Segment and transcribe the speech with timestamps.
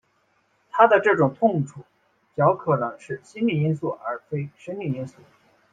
[0.71, 1.81] 他的这种痛楚
[2.35, 5.17] 较可能是心理因素而非生理因素。